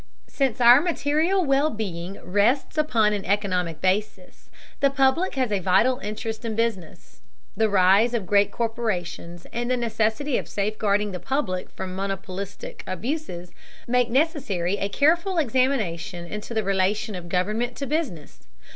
Since 0.25 0.59
our 0.59 0.81
material 0.81 1.45
well 1.45 1.69
being 1.69 2.19
rests 2.23 2.75
upon 2.75 3.13
an 3.13 3.23
economic 3.23 3.81
basis, 3.81 4.49
the 4.79 4.89
public 4.89 5.35
has 5.35 5.51
a 5.51 5.59
vital 5.59 5.99
interest 5.99 6.43
in 6.43 6.55
business. 6.55 7.21
The 7.55 7.69
rise 7.69 8.15
of 8.15 8.25
great 8.25 8.51
corporations 8.51 9.45
and 9.53 9.69
the 9.69 9.77
necessity 9.77 10.39
of 10.39 10.47
safeguarding 10.49 11.11
the 11.11 11.19
public 11.19 11.69
from 11.69 11.95
monopolistic 11.95 12.83
abuses 12.87 13.51
make 13.87 14.09
necessary 14.09 14.77
a 14.77 14.89
careful 14.89 15.37
examination 15.37 16.25
into 16.25 16.55
the 16.55 16.63
relation 16.63 17.13
of 17.13 17.29
government 17.29 17.75
to 17.75 17.85
business. 17.85 18.39